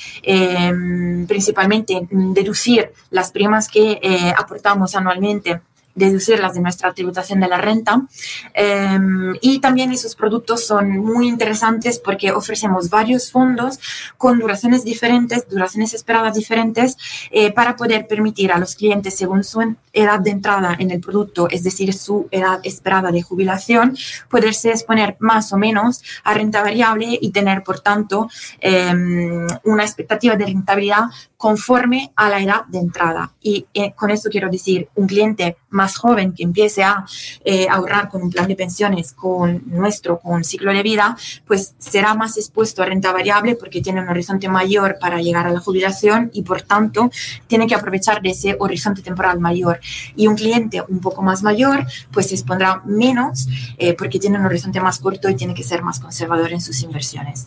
principalmente 1.27 2.07
deducir 2.11 2.93
las 3.09 3.31
primas 3.31 3.71
que 3.71 3.99
aportamos 4.37 4.95
anualmente 4.95 5.63
deducirlas 5.97 6.55
de 6.55 6.61
nuestra 6.61 6.93
tributación 6.93 7.41
de 7.41 7.49
la 7.49 7.59
renta. 7.59 8.07
Em, 8.55 9.35
y 9.41 9.59
también 9.59 9.91
esos 9.91 10.15
productos 10.15 10.65
son 10.65 10.91
muy 10.91 11.27
interesantes 11.27 11.99
porque 11.99 12.31
ofrecemos 12.31 12.89
varios 12.89 13.33
fondos 13.33 13.81
con 14.17 14.39
duraciones 14.39 14.85
diferentes, 14.85 15.49
duraciones 15.49 15.95
esperadas 15.95 16.35
diferentes, 16.35 16.97
eh, 17.31 17.51
para 17.53 17.75
poder 17.75 18.07
permitir 18.07 18.53
a 18.53 18.59
los 18.59 18.77
clientes, 18.77 19.17
según 19.17 19.43
su 19.43 19.77
edad 19.93 20.21
de 20.21 20.31
entrada 20.31 20.77
en 20.79 20.91
el 20.91 21.01
producto, 21.01 21.49
es 21.51 21.65
decir, 21.65 21.93
su 21.95 22.29
edad 22.31 22.61
esperada 22.63 23.11
de 23.11 23.23
jubilación, 23.23 23.97
poderse 24.29 24.71
exponer 24.71 25.17
más 25.19 25.53
o 25.53 25.57
menos 25.57 26.03
a 26.23 26.35
renta 26.35 26.63
variable 26.63 27.19
y 27.21 27.31
tener, 27.31 27.63
por 27.63 27.81
tanto, 27.81 28.29
em, 28.61 29.47
una 29.65 29.83
expectativa 29.83 30.37
de 30.37 30.45
rentabilidad 30.45 31.05
conforme 31.37 32.13
a 32.17 32.29
la 32.29 32.41
edad 32.41 32.65
de 32.67 32.79
entrada. 32.79 33.33
Y 33.41 33.67
eh, 33.73 33.93
con 33.95 34.11
eso 34.11 34.29
quiero 34.31 34.51
decir, 34.51 34.89
un 34.95 35.07
cliente 35.07 35.57
más 35.71 35.86
joven 35.95 36.33
que 36.33 36.43
empiece 36.43 36.83
a 36.83 37.05
eh, 37.45 37.69
ahorrar 37.69 38.09
con 38.09 38.23
un 38.23 38.31
plan 38.31 38.49
de 38.49 38.57
pensiones 38.57 39.13
con 39.13 39.63
nuestro, 39.67 40.19
con 40.19 40.43
ciclo 40.43 40.73
de 40.73 40.83
vida, 40.83 41.17
pues 41.47 41.75
será 41.79 42.15
más 42.15 42.37
expuesto 42.39 42.83
a 42.83 42.87
renta 42.87 43.13
variable 43.13 43.55
porque 43.55 43.83
tiene 43.83 44.01
un 44.01 44.09
horizonte 44.09 44.49
mayor 44.49 44.97
para 45.01 45.21
llegar 45.21 45.47
a 45.47 45.51
la 45.51 45.61
jubilación 45.61 46.31
y 46.33 46.43
por 46.43 46.63
tanto 46.63 47.11
tiene 47.47 47.67
que 47.67 47.75
aprovechar 47.75 48.23
de 48.23 48.31
ese 48.31 48.57
horizonte 48.59 49.03
temporal 49.03 49.39
mayor. 49.39 49.81
Y 50.17 50.27
un 50.27 50.35
cliente 50.35 50.83
un 50.89 51.01
poco 51.01 51.23
más 51.23 51.43
mayor, 51.43 51.87
pues 52.11 52.29
se 52.29 52.35
expondrá 52.35 52.83
menos 52.85 53.49
eh, 53.79 53.95
porque 53.95 54.19
tiene 54.19 54.39
un 54.39 54.47
horizonte 54.47 54.81
más 54.81 54.99
corto 54.99 55.29
y 55.29 55.37
tiene 55.37 55.55
que 55.55 55.63
ser 55.63 55.83
más 55.83 56.01
conservador 56.01 56.53
en 56.53 56.61
sus 56.61 56.83
inversiones. 56.83 57.47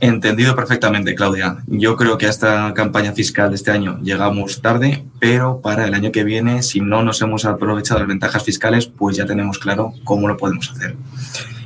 Entendido 0.00 0.54
perfectamente, 0.54 1.14
Claudia. 1.16 1.58
Yo 1.66 1.96
creo 1.96 2.18
que 2.18 2.26
a 2.26 2.30
esta 2.30 2.72
campaña 2.72 3.12
fiscal 3.12 3.50
de 3.50 3.56
este 3.56 3.72
año 3.72 3.98
llegamos 4.00 4.62
tarde, 4.62 5.04
pero 5.18 5.60
para 5.60 5.86
el 5.86 5.94
año 5.94 6.12
que 6.12 6.22
viene, 6.22 6.62
si 6.62 6.80
no 6.80 7.02
nos 7.02 7.20
hemos 7.20 7.44
aprovechado 7.44 7.98
las 7.98 8.08
ventajas 8.08 8.44
fiscales, 8.44 8.86
pues 8.86 9.16
ya 9.16 9.26
tenemos 9.26 9.58
claro 9.58 9.94
cómo 10.04 10.28
lo 10.28 10.36
podemos 10.36 10.70
hacer. 10.70 10.96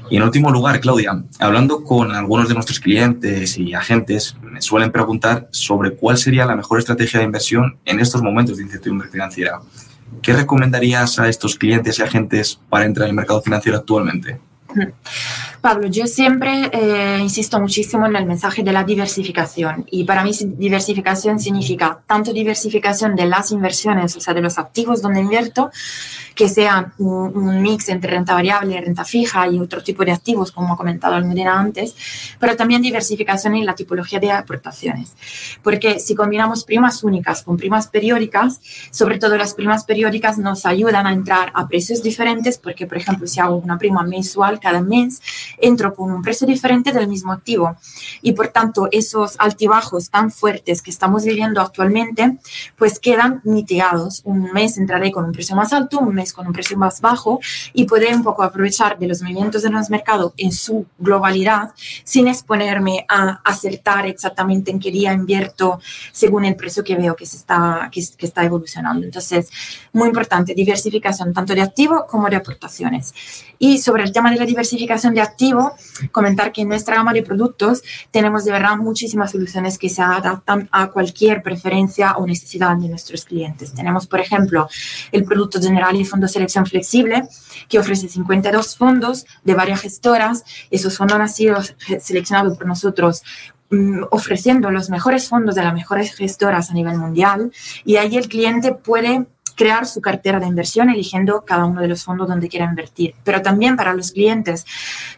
Y 0.09 0.17
en 0.17 0.23
último 0.23 0.51
lugar, 0.51 0.81
Claudia, 0.81 1.23
hablando 1.39 1.85
con 1.85 2.12
algunos 2.12 2.49
de 2.49 2.55
nuestros 2.55 2.81
clientes 2.81 3.59
y 3.59 3.75
agentes, 3.75 4.37
me 4.43 4.62
suelen 4.62 4.93
preguntar 4.93 5.49
sobre 5.51 5.95
cuál 5.95 6.17
sería 6.17 6.47
la 6.47 6.57
mejor 6.57 6.79
estrategia 6.79 7.21
de 7.21 7.27
inversión 7.27 7.79
en 7.85 8.01
estos 8.01 8.23
momentos 8.23 8.57
de 8.57 8.65
incertidumbre 8.65 9.09
financiera. 9.09 9.61
¿Qué 10.23 10.33
recomendarías 10.33 11.19
a 11.19 11.29
estos 11.29 11.57
clientes 11.57 11.99
y 11.99 12.03
agentes 12.03 12.61
para 12.69 12.85
entrar 12.85 13.07
en 13.07 13.11
el 13.11 13.17
mercado 13.17 13.43
financiero 13.43 13.79
actualmente? 13.79 14.39
Pablo, 15.62 15.87
yo 15.87 16.09
siempre 16.09 16.69
eh, 16.73 17.19
insisto 17.21 17.61
muchísimo 17.61 18.04
en 18.07 18.16
el 18.16 18.26
mensaje 18.26 18.64
de 18.64 18.73
la 18.73 18.83
diversificación 18.83 19.87
y 19.92 20.02
para 20.02 20.25
mí 20.25 20.33
diversificación 20.45 21.38
significa 21.38 22.00
tanto 22.04 22.33
diversificación 22.33 23.14
de 23.14 23.26
las 23.26 23.52
inversiones, 23.52 24.16
o 24.16 24.21
sea, 24.21 24.35
de 24.35 24.40
los 24.40 24.59
activos 24.59 25.00
donde 25.00 25.21
invierto, 25.21 25.71
que 26.35 26.49
sean 26.49 26.92
un, 26.99 27.62
mix 27.62 27.90
entre 27.90 28.11
renta 28.11 28.35
variable, 28.35 28.81
renta 28.81 29.04
fija 29.04 29.47
y 29.47 29.61
otro 29.61 29.85
tipo 29.85 30.04
de 30.04 30.11
activos, 30.11 30.50
como 30.50 30.75
ha 30.75 30.76
comentado 30.76 31.14
Almudena 31.14 31.61
antes, 31.61 31.95
pero 32.40 32.57
también 32.57 32.83
diversificación 32.83 33.54
en 33.54 33.64
la 33.64 33.76
tipología 33.76 34.19
de 34.19 34.33
aportaciones. 34.33 35.14
Porque 35.62 36.00
si 36.00 36.16
combinamos 36.16 36.64
primas 36.64 37.04
únicas 37.04 37.42
con 37.42 37.57
primas 37.57 37.87
periódicas, 37.87 38.61
sobre 38.90 39.21
todo 39.21 39.37
las 39.37 39.54
primas 39.54 39.85
periódicas 39.85 40.38
nos 40.38 40.66
ayudan 40.66 41.07
a 41.07 41.12
entrar 41.12 41.52
a 41.54 41.69
precios 41.69 42.02
diferentes, 42.02 42.59
porque, 42.59 42.88
por 42.88 42.97
ejemplo, 42.97 43.28
si 43.28 43.38
hago 43.38 43.54
una 43.57 43.78
prima 43.78 44.02
mensual, 44.02 44.59
cada 44.59 44.81
mes 44.81 45.23
entro 45.59 45.94
con 45.94 46.11
un 46.11 46.23
precio 46.23 46.47
diferente 46.47 46.92
del 46.92 47.09
mismo 47.09 47.32
activo. 47.32 47.76
Y 48.21 48.32
por 48.32 48.49
tanto, 48.49 48.88
esos 48.90 49.37
altibajos 49.38 50.11
tan 50.11 50.30
fuertes 50.30 50.82
que 50.82 50.90
estamos 50.90 51.25
viviendo 51.25 51.61
actualmente, 51.61 52.38
pues 52.76 52.99
quedan 52.99 53.40
mitigados. 53.44 54.23
Un 54.25 54.52
mes 54.52 54.78
entraré 54.78 55.11
con 55.11 55.25
un 55.25 55.32
precio 55.32 55.56
más 55.56 55.73
alto, 55.73 55.99
un 55.99 56.14
mes 56.14 56.32
con 56.32 56.47
un 56.47 56.52
precio 56.52 56.76
más 56.76 57.00
bajo 57.00 57.40
y 57.73 57.85
poder 57.85 58.14
un 58.14 58.23
poco 58.23 58.42
aprovechar 58.42 58.99
de 58.99 59.06
los 59.06 59.23
movimientos 59.23 59.62
de 59.62 59.71
los 59.71 59.90
mercados 59.90 60.32
en 60.37 60.52
su 60.52 60.87
globalidad 60.99 61.73
sin 62.04 62.28
exponerme 62.28 63.04
a 63.09 63.40
acertar 63.44 64.06
exactamente 64.06 64.71
en 64.71 64.78
qué 64.78 64.90
día 64.90 65.12
invierto 65.12 65.80
según 66.12 66.44
el 66.44 66.56
precio 66.56 66.85
que 66.85 66.97
veo 66.97 67.14
que, 67.16 67.26
se 67.26 67.37
está, 67.37 67.88
que, 67.92 68.02
que 68.16 68.26
está 68.26 68.44
evolucionando. 68.44 69.04
Entonces, 69.04 69.50
muy 69.92 70.09
importante, 70.09 70.54
diversificación 70.54 71.32
tanto 71.32 71.54
de 71.54 71.62
activo 71.62 72.06
como 72.06 72.28
de 72.28 72.37
aportaciones. 72.37 73.14
Y 73.59 73.78
sobre 73.78 74.02
el 74.02 74.12
tema 74.12 74.30
de 74.30 74.37
la 74.37 74.47
diversificación 74.47 75.14
de 75.14 75.21
comentar 76.11 76.53
que 76.53 76.63
en 76.63 76.69
nuestra 76.69 76.97
gama 76.97 77.13
de 77.13 77.23
productos 77.23 77.83
tenemos 78.11 78.45
de 78.45 78.53
verdad 78.53 78.77
muchísimas 78.77 79.33
soluciones 79.33 79.79
que 79.79 79.89
se 79.89 80.03
adaptan 80.03 80.69
a 80.73 80.89
cualquier 80.89 81.43
preferencia 81.43 82.13
o 82.13 82.27
necesidad 82.27 82.77
de 82.77 82.89
nuestros 82.89 83.25
clientes. 83.25 83.73
Tenemos, 83.73 84.07
por 84.07 84.21
ejemplo, 84.21 84.69
el 85.11 85.25
producto 85.25 85.61
general 85.61 85.97
y 85.97 86.05
fondo 86.05 86.29
selección 86.29 86.67
flexible, 86.67 87.29
que 87.69 87.79
ofrece 87.79 88.09
52 88.09 88.77
fondos 88.77 89.27
de 89.45 89.55
varias 89.55 89.81
gestoras. 89.81 90.45
Esos 90.71 90.97
fondos 90.97 91.19
han 91.19 91.29
sido 91.29 91.59
seleccionados 92.01 92.57
por 92.57 92.67
nosotros 92.67 93.23
mm, 93.71 94.05
ofreciendo 94.11 94.71
los 94.71 94.91
mejores 94.91 95.29
fondos 95.29 95.55
de 95.55 95.63
las 95.63 95.75
mejores 95.75 96.15
gestoras 96.15 96.71
a 96.71 96.75
nivel 96.75 96.99
mundial 96.99 97.53
y 97.85 97.97
ahí 97.97 98.17
el 98.17 98.29
cliente 98.29 98.73
puede 98.73 99.27
crear 99.54 99.87
su 99.87 100.00
cartera 100.00 100.40
de 100.40 100.47
inversión 100.47 100.90
eligiendo 100.90 101.44
cada 101.44 101.64
uno 101.64 101.80
de 101.80 101.88
los 101.88 102.04
fondos 102.04 102.28
donde 102.28 102.49
quiera 102.49 102.66
invertir. 102.66 103.14
Pero 103.25 103.42
también 103.42 103.76
para 103.76 103.94
los 103.94 104.12
clientes 104.12 104.64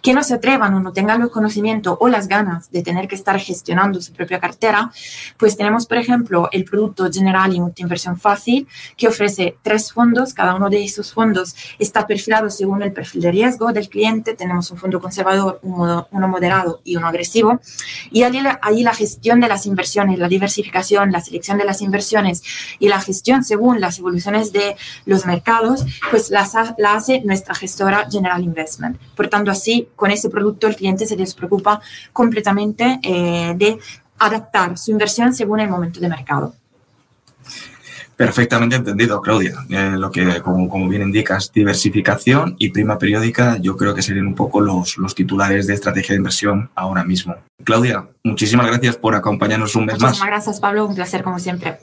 que 0.03 0.15
no 0.15 0.23
se 0.23 0.35
atrevan 0.35 0.75
o 0.75 0.81
no 0.81 0.93
tengan 0.93 1.23
el 1.23 1.31
conocimiento 1.31 1.97
o 2.01 2.09
las 2.09 2.29
ganas 2.29 2.71
de 2.71 2.83
tener 2.83 3.09
que 3.09 3.15
estar 3.15 3.39
gestionando 3.39 4.01
su 4.01 4.13
propia 4.13 4.41
cartera, 4.41 4.91
pues 5.37 5.57
tenemos, 5.57 5.87
por 5.87 5.99
ejemplo, 5.99 6.49
el 6.53 6.65
producto 6.65 7.11
general 7.11 7.55
y 7.55 7.61
multiinversión 7.61 8.19
fácil 8.19 8.67
que 8.97 9.09
ofrece 9.09 9.57
tres 9.63 9.93
fondos. 9.93 10.35
Cada 10.35 10.55
uno 10.55 10.71
de 10.71 10.85
esos 10.85 11.13
fondos 11.13 11.55
está 11.79 12.07
perfilado 12.07 12.51
según 12.51 12.83
el 12.83 12.93
perfil 12.93 13.23
de 13.23 13.31
riesgo 13.31 13.73
del 13.73 13.89
cliente. 13.89 14.35
Tenemos 14.35 14.71
un 14.71 14.79
fondo 14.79 15.01
conservador, 15.01 15.61
uno, 15.63 16.09
moderado 16.13 16.81
y 16.85 16.97
uno 16.97 17.07
agresivo. 17.07 17.61
Y 18.11 18.23
ahí, 18.23 18.43
ahí 18.63 18.83
la 18.83 18.95
gestión 18.95 19.41
de 19.41 19.49
las 19.49 19.67
inversiones, 19.67 20.19
la 20.19 20.29
diversificación, 20.29 21.13
la 21.13 21.21
selección 21.21 21.59
de 21.59 21.65
las 21.65 21.83
inversiones 21.83 22.43
y 22.79 22.89
la 22.89 23.01
gestión 23.01 23.45
según 23.45 23.81
las 23.81 23.99
evoluciones 23.99 24.24
de 24.53 24.77
los 25.07 25.27
mercados, 25.27 25.85
pues 26.11 26.31
la 26.31 26.49
hace 26.93 27.21
nuestra 27.25 27.55
gestora 27.55 28.09
General 28.11 28.43
Investment. 28.43 28.99
Por 29.17 29.29
tanto, 29.29 29.51
así, 29.51 29.89
con 29.97 30.11
ese 30.11 30.31
producto 30.31 30.67
el 30.67 30.77
cliente 30.77 31.07
se 31.07 31.17
despreocupa 31.17 31.81
completamente 32.13 33.01
eh, 33.03 33.55
de 33.57 33.79
adaptar 34.19 34.79
su 34.79 34.91
inversión 34.91 35.35
según 35.35 35.61
el 35.61 35.69
momento 35.69 36.01
de 36.01 36.09
mercado. 36.09 36.55
Perfectamente 38.17 38.77
entendido, 38.77 39.21
Claudia. 39.21 39.55
Eh, 39.69 39.97
lo 39.99 40.11
que, 40.11 40.41
como, 40.41 40.69
como, 40.69 40.89
bien 40.89 41.03
indicas, 41.03 41.51
diversificación 41.53 42.55
y 42.59 42.71
prima 42.71 42.97
periódica, 42.97 43.59
yo 43.59 43.77
creo 43.77 43.93
que 43.93 44.03
serían 44.03 44.29
un 44.29 44.37
poco 44.37 44.61
los, 44.61 44.97
los 44.99 45.17
titulares 45.17 45.67
de 45.67 45.75
estrategia 45.75 46.13
de 46.13 46.19
inversión 46.19 46.71
ahora 46.77 47.03
mismo. 47.03 47.35
Claudia, 47.65 48.09
muchísimas 48.23 48.69
gracias 48.69 48.97
por 48.97 49.17
acompañarnos 49.17 49.75
un 49.75 49.87
mes 49.87 49.95
más. 49.95 50.11
Muchísimas 50.11 50.29
gracias, 50.29 50.61
Pablo. 50.61 50.87
Un 50.87 50.95
placer, 50.95 51.25
como 51.25 51.41
siempre. 51.41 51.79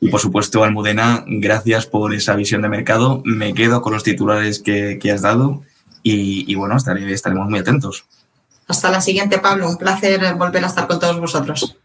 Y 0.00 0.08
por 0.08 0.20
supuesto, 0.20 0.64
Almudena, 0.64 1.24
gracias 1.26 1.86
por 1.86 2.14
esa 2.14 2.34
visión 2.34 2.62
de 2.62 2.70
mercado. 2.70 3.20
Me 3.24 3.52
quedo 3.52 3.82
con 3.82 3.92
los 3.92 4.02
titulares 4.02 4.60
que, 4.60 4.98
has 5.12 5.20
dado 5.20 5.62
y, 6.02 6.54
bueno, 6.54 6.74
estaremos 6.76 7.50
muy 7.50 7.58
atentos. 7.58 8.06
Hasta 8.66 8.90
la 8.90 9.02
siguiente, 9.02 9.38
Pablo. 9.38 9.68
Un 9.68 9.76
placer 9.76 10.34
volver 10.34 10.64
a 10.64 10.68
estar 10.68 10.86
con 10.86 10.98
todos 10.98 11.20
vosotros. 11.20 11.76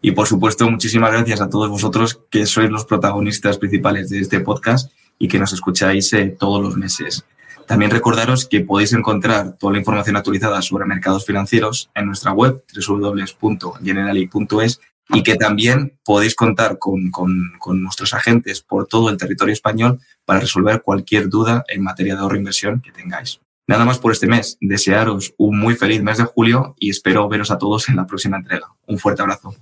Y 0.00 0.12
por 0.12 0.28
supuesto, 0.28 0.70
muchísimas 0.70 1.10
gracias 1.10 1.40
a 1.40 1.50
todos 1.50 1.68
vosotros 1.68 2.20
que 2.30 2.46
sois 2.46 2.70
los 2.70 2.84
protagonistas 2.84 3.58
principales 3.58 4.08
de 4.08 4.20
este 4.20 4.38
podcast 4.40 4.92
y 5.18 5.28
que 5.28 5.38
nos 5.38 5.52
escucháis 5.52 6.10
eh, 6.12 6.34
todos 6.38 6.62
los 6.62 6.76
meses. 6.76 7.24
También 7.66 7.90
recordaros 7.90 8.46
que 8.46 8.60
podéis 8.60 8.94
encontrar 8.94 9.58
toda 9.58 9.74
la 9.74 9.78
información 9.78 10.16
actualizada 10.16 10.62
sobre 10.62 10.86
mercados 10.86 11.26
financieros 11.26 11.90
en 11.94 12.06
nuestra 12.06 12.32
web 12.32 12.64
www.generali.es 12.74 14.80
y 15.12 15.22
que 15.22 15.36
también 15.36 15.98
podéis 16.04 16.34
contar 16.34 16.78
con, 16.78 17.10
con, 17.10 17.82
nuestros 17.82 18.14
agentes 18.14 18.60
por 18.62 18.86
todo 18.86 19.10
el 19.10 19.16
territorio 19.16 19.52
español 19.52 20.00
para 20.24 20.40
resolver 20.40 20.82
cualquier 20.82 21.28
duda 21.28 21.64
en 21.68 21.82
materia 21.82 22.14
de 22.14 22.20
ahorro 22.20 22.36
e 22.36 22.38
inversión 22.38 22.80
que 22.80 22.92
tengáis. 22.92 23.40
Nada 23.66 23.84
más 23.84 23.98
por 23.98 24.12
este 24.12 24.26
mes. 24.26 24.58
Desearos 24.60 25.34
un 25.38 25.58
muy 25.58 25.76
feliz 25.76 26.02
mes 26.02 26.18
de 26.18 26.24
julio 26.24 26.74
y 26.78 26.90
espero 26.90 27.28
veros 27.28 27.50
a 27.50 27.58
todos 27.58 27.88
en 27.88 27.96
la 27.96 28.06
próxima 28.06 28.36
entrega. 28.36 28.68
Un 28.86 28.98
fuerte 28.98 29.22
abrazo. 29.22 29.54